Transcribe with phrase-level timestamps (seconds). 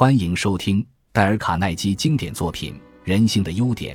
[0.00, 2.72] 欢迎收听戴尔·卡耐基经典作品
[3.04, 3.94] 《人性的优点》，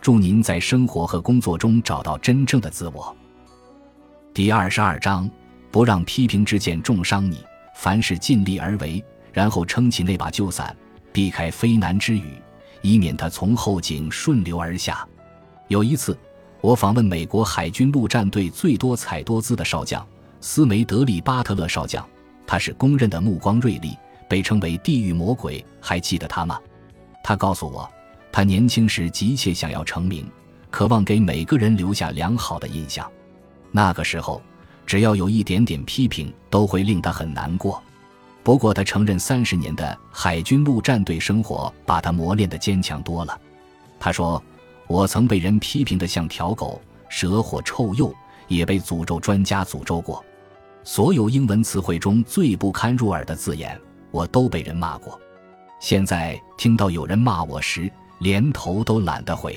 [0.00, 3.16] 祝您在生活和工作中找到真正的自我。
[4.34, 5.30] 第二十二章：
[5.70, 7.38] 不让批评之剑重伤你，
[7.76, 9.00] 凡事尽力而为，
[9.32, 10.76] 然后撑起那把旧伞，
[11.12, 12.32] 避开非难之雨，
[12.82, 15.06] 以免它从后颈顺流而下。
[15.68, 16.18] 有一次，
[16.62, 20.04] 我访问美国海军陆战队最多彩多姿的少将
[20.40, 22.04] 斯梅德利·巴特勒少将，
[22.44, 23.96] 他是公认的目光锐利。
[24.28, 26.58] 被称为“地狱魔鬼”，还记得他吗？
[27.22, 27.88] 他告诉我，
[28.30, 30.30] 他年轻时急切想要成名，
[30.70, 33.10] 渴望给每个人留下良好的印象。
[33.70, 34.42] 那个时候，
[34.86, 37.82] 只要有一点点批评，都会令他很难过。
[38.42, 43.40] 不过，他承认三十年的海军陆战队生活把他磨练得坚强多了。
[43.98, 44.42] 他说
[44.86, 46.78] ：“我曾被人批评得像条狗，
[47.08, 48.14] 蛇或臭鼬，
[48.46, 50.22] 也被诅咒专家诅咒过。
[50.82, 53.80] 所有英文词汇中最不堪入耳的字眼。”
[54.14, 55.20] 我都被人骂过，
[55.80, 59.52] 现在听到有人骂我时，连头都懒得回。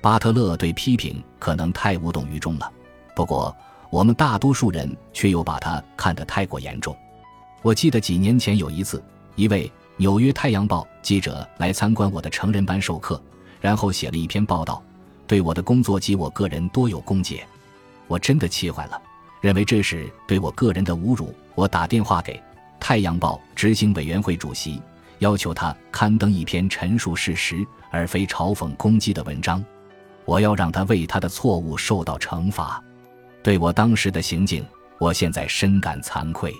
[0.00, 2.72] 巴特勒对批评可能太无动于衷了，
[3.14, 3.54] 不过
[3.90, 6.96] 我们大多数人却又把他看得太过严重。
[7.60, 9.04] 我记得几年前有一次，
[9.36, 9.68] 一位
[9.98, 13.22] 《纽约太阳报》记者来参观我的成人班授课，
[13.60, 14.82] 然后写了一篇报道，
[15.26, 17.42] 对我的工作及我个人多有攻讦。
[18.06, 18.98] 我真的气坏了，
[19.42, 21.34] 认为这是对我个人的侮辱。
[21.54, 22.32] 我打电话给。
[22.82, 24.82] 《太阳报》执行委员会主席
[25.20, 29.64] 要求他刊登一篇陈述事实而非嘲讽攻击的文章。
[30.24, 32.82] 我要让他为他的错误受到惩罚。
[33.40, 34.64] 对我当时的行径，
[34.98, 36.52] 我现在深感惭愧。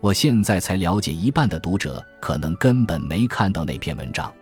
[0.00, 4.32] 我现在才了解，一半的读者可能根本没看到那篇文章，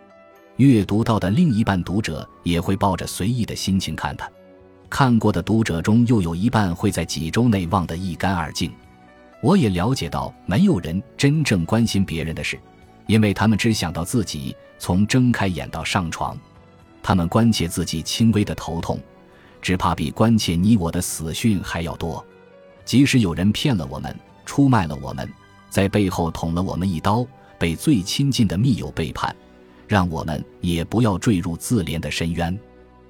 [0.55, 4.31] 阅读到的另一半读者也会抱着随意的心情看它。
[4.89, 8.71] 看过的读者中，又有一半会在几周内忘得一干二净。
[9.41, 12.59] 我也了解到，没有人真正关心别人的事，
[13.07, 14.55] 因为他们只想到自己。
[14.81, 16.39] 从睁开眼到上床，
[17.03, 18.97] 他们关切自己轻微的头痛，
[19.61, 22.25] 只怕比关切你我的死讯还要多。
[22.85, 25.29] 即使有人骗了我们，出卖了我们，
[25.69, 27.27] 在背后捅了我们一刀，
[27.57, 29.35] 被最亲近的密友背叛，
[29.85, 32.57] 让我们也不要坠入自怜的深渊。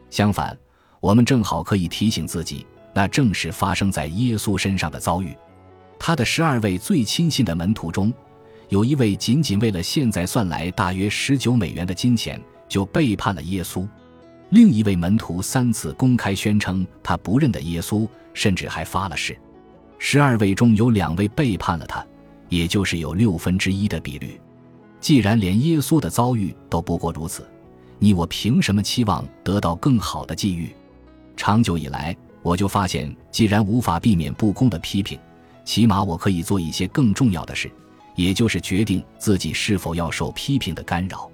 [0.09, 0.57] 相反，
[0.99, 2.65] 我们正好可以提醒自己，
[2.95, 5.37] 那正是发生在耶稣身上的遭遇。
[5.99, 8.11] 他的十二位最亲信的门徒中，
[8.69, 13.85] 有一位仅仅为了现在算来大约十九美元的金钱就背叛了耶稣；
[14.49, 19.37] 另一位门徒三次公开宣称他不认得耶稣，甚至还发了誓。
[19.97, 22.03] 十二位中有两位背叛了他，
[22.47, 24.39] 也就是有六分之一的比率。
[25.01, 27.45] 既然连耶稣的遭遇都不过如此，
[27.99, 30.73] 你我凭什么期望得到更好的际遇？
[31.35, 35.19] 长久以来，我就发现，既然无法避免不公的批评。
[35.69, 37.69] 起码我可以做一些更重要的事，
[38.15, 41.29] 也就是决定自己是否要受批评的干扰。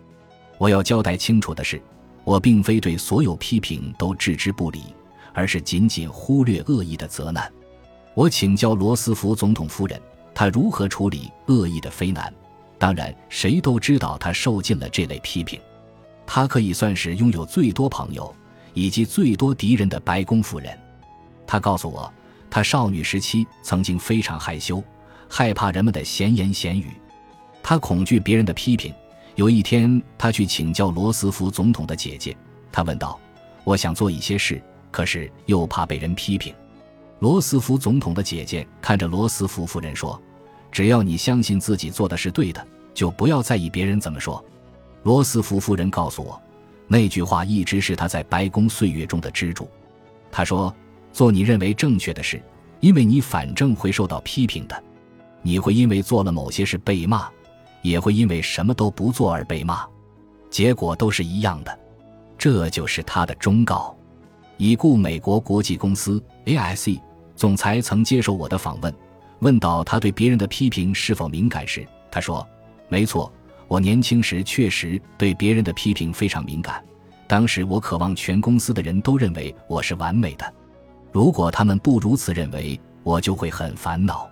[0.58, 1.82] 我要交代清楚的是，
[2.26, 4.94] 我并非对所有批评都置之不理，
[5.32, 7.50] 而是仅仅忽略恶意的责难。
[8.14, 9.98] 我请教罗斯福总统夫人，
[10.34, 12.34] 她如何处理恶意的非难。
[12.78, 15.58] 当然，谁都知道她受尽了这类批评。
[16.28, 18.36] 她可以算是拥有最多朋友
[18.74, 20.78] 以及最多敌人的白宫夫人。
[21.48, 22.14] 她告诉我。
[22.56, 24.82] 她少女时期曾经非常害羞，
[25.28, 26.90] 害怕人们的闲言闲语，
[27.62, 28.94] 她恐惧别人的批评。
[29.36, 32.34] 有一天，她去请教罗斯福总统的姐姐，
[32.72, 33.20] 她问道
[33.66, 36.56] ：“我想做一些事，可是又怕被人批评。”
[37.20, 40.18] 罗斯福总统的姐姐看着罗斯福夫人说
[40.72, 44.42] ：“只要你相信自己做的是对的，就不要在意别人怎么说。”
[45.04, 46.42] 罗斯福夫人告诉我，
[46.88, 49.70] 那句话一直是他在白宫岁月中的支柱。
[50.32, 50.74] 他说。
[51.16, 52.44] 做你认为正确的事，
[52.82, 54.84] 因为你反正会受到批评的。
[55.42, 57.30] 你会因为做了某些事被骂，
[57.82, 59.88] 也会因为什么都不做而被骂，
[60.50, 61.80] 结果都是一样的。
[62.38, 63.96] 这就是他的忠告。
[64.58, 67.00] 已故美国国际公司 AIC
[67.34, 68.94] 总裁曾接受我的访问，
[69.40, 72.46] 问到他对别人的批评是否敏感时，他说
[72.90, 73.32] ：“没错，
[73.70, 76.84] 我年轻时确实对别人的批评非常敏感。
[77.26, 80.54] 当时我渴望全公司的人都认为我是完美的。”
[81.16, 84.30] 如果他们不如此认为，我就会很烦恼。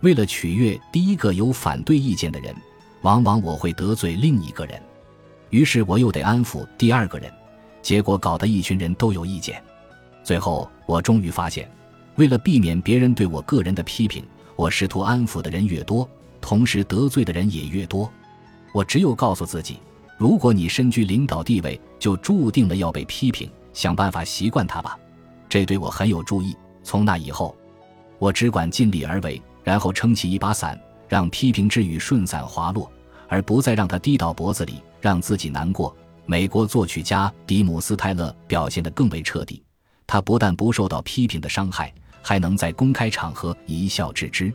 [0.00, 2.52] 为了取悦第一个有反对意见的人，
[3.02, 4.82] 往往我会得罪另一个人，
[5.50, 7.32] 于是我又得安抚第二个人，
[7.80, 9.62] 结果搞得一群人都有意见。
[10.24, 11.70] 最后，我终于发现，
[12.16, 14.26] 为了避免别人对我个人的批评，
[14.56, 18.12] 我试图安抚的人越多，同时得罪的人也越多。
[18.72, 19.78] 我只有告诉自己：
[20.18, 24.98] 如果你身居领导地位，就注定了要被批评，想办法习惯它吧。
[25.48, 26.56] 这对我很有助益。
[26.82, 27.56] 从那以后，
[28.18, 32.90] 我只管尽力而为，然后撑起一把伞，让批评之雨顺伞滑落，
[33.28, 35.94] 而不再让它滴到脖子里，让自己难过。
[36.24, 39.62] 美国作曲家迪姆斯泰勒表现得更为彻底，
[40.06, 41.92] 他不但不受到批评的伤害，
[42.22, 44.52] 还能在公开场合一笑置之。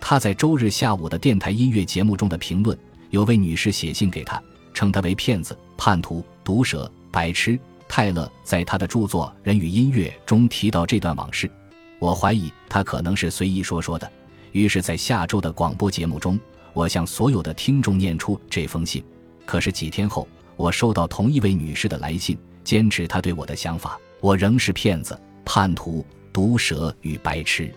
[0.00, 2.78] 他在周日下午的电台音乐节目中的评论，
[3.10, 4.42] 有位女士写信给他，
[4.74, 7.58] 称他为骗子、叛徒、毒蛇、白痴。
[7.94, 11.50] 泰勒在他的著作《人与音乐》中提到这段往事，
[11.98, 14.10] 我怀疑他可能是随意说说的。
[14.52, 16.40] 于是，在下周的广播节目中，
[16.72, 19.04] 我向所有的听众念出这封信。
[19.44, 24.00] 可是几天后，我收到同一位女士的来信，坚持她对我的想法。
[24.22, 26.02] 我仍是骗子、叛徒、
[26.32, 27.70] 毒蛇与白痴。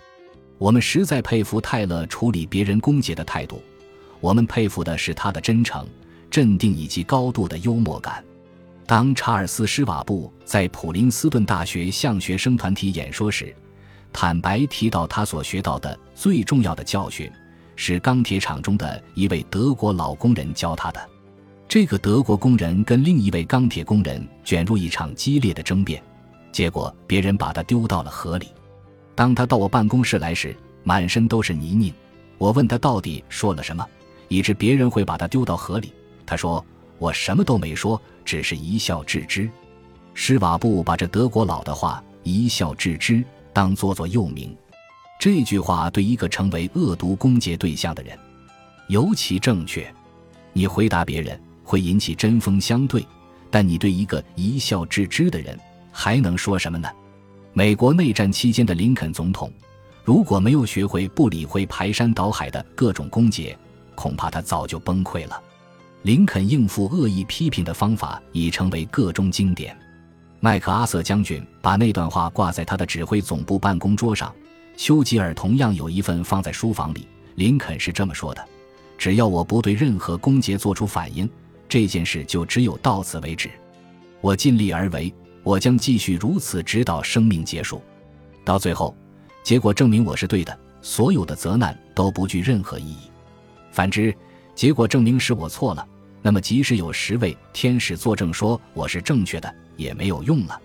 [0.58, 3.62] 我们实在佩服泰勒处理别人攻击的态度，
[4.22, 5.86] 我们佩服的是他的真诚、
[6.32, 8.24] 镇定以及高度的幽默感。
[8.88, 13.54] 当查尔斯·施瓦布在普林斯顿大学向学生团体演说时，
[14.14, 17.32] 坦白提到他所学到的最重要的教训
[17.76, 21.10] 是钢铁厂中的一位德国老工人教他的。
[21.68, 26.02] 这个德国工人跟另一位钢铁工人卷入一场激烈的争辩，
[26.52, 28.50] 结果别人把他丢到了河里。
[29.16, 31.92] 当他到我办公室来时，满身都是泥泞。
[32.38, 33.84] 我问他到底说了什么，
[34.28, 35.92] 以致别人会把他丢到河里。
[36.24, 36.64] 他说
[36.98, 39.48] ：“我什么都没说。”只是一笑置之，
[40.16, 44.58] 施瓦布把这德国佬的话“一笑置之”当做做诱名。
[45.20, 48.18] 这句话对一个成为恶毒攻讦对象的人
[48.88, 49.94] 尤其正确。
[50.54, 53.06] 你回答别人会引起针锋相对，
[53.52, 55.56] 但你对一个一笑置之的人
[55.92, 56.90] 还能说什么呢？
[57.54, 59.54] 美国内战期间的林肯总统，
[60.04, 63.56] 如果没有学会不理会排山倒海的各种攻讦，
[63.94, 65.40] 恐怕他早就崩溃了。
[66.06, 69.76] 林肯应付恶意批评的方法已成为个中经典。
[70.40, 74.32] 麦克阿瑟将军把那段话挂在他的指挥总部办公桌上，
[74.78, 77.08] 丘吉尔同样有一份放在书房里。
[77.34, 78.48] 林肯是这么说的
[79.00, 81.28] ：“只要我不对任何攻讦做出反应，
[81.68, 83.50] 这件事就只有到此为止。
[84.22, 85.12] 我尽力而为，
[85.42, 87.82] 我将继续如此直到生命结束。
[88.44, 88.96] 到最后，
[89.42, 93.10] 结果证明我是对的，所有的责难都不具任何意义。
[93.72, 94.16] 反之，
[94.54, 95.84] 结果证明是我错了。”
[96.26, 100.60] 那么，即使有十位天使作证说我是正确的，也没有用了。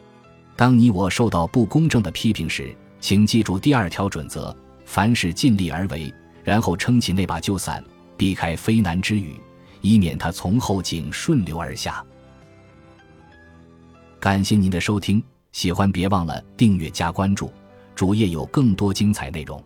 [0.56, 6.10] 当你我受到不公正的批评时，请记住第二条准则：凡事尽力而为，
[6.42, 7.84] 然后撑起那把旧伞，
[8.16, 9.38] 避开非难之雨，
[9.82, 12.02] 以免它从后颈顺流而下。
[14.18, 15.22] 感谢您的收听，
[15.52, 17.52] 喜欢别忘了订阅加关注，
[17.94, 19.62] 主页有更多精彩内容。